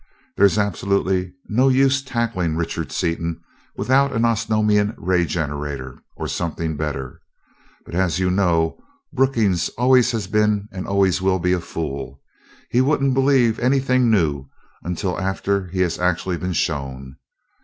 [0.35, 3.39] There's absolutely no use tackling Richard Seaton
[3.75, 7.21] without an Osnomian ray generator or something better;
[7.85, 8.79] but, as you know,
[9.13, 12.19] Brookings always has been and always will be a fool.
[12.71, 14.47] He won't believe anything new
[14.81, 17.17] until after he has actually been shown.